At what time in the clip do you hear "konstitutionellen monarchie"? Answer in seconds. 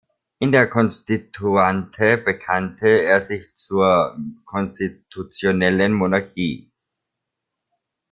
4.45-6.71